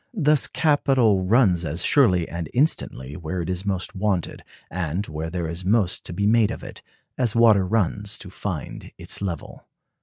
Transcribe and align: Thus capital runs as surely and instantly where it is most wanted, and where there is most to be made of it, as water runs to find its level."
Thus 0.17 0.47
capital 0.47 1.25
runs 1.25 1.63
as 1.63 1.85
surely 1.85 2.27
and 2.27 2.49
instantly 2.55 3.15
where 3.15 3.39
it 3.43 3.51
is 3.51 3.67
most 3.67 3.93
wanted, 3.93 4.43
and 4.71 5.05
where 5.05 5.29
there 5.29 5.47
is 5.47 5.63
most 5.63 6.03
to 6.05 6.11
be 6.11 6.25
made 6.25 6.49
of 6.49 6.63
it, 6.63 6.81
as 7.19 7.35
water 7.35 7.67
runs 7.67 8.17
to 8.17 8.31
find 8.31 8.91
its 8.97 9.21
level." 9.21 9.67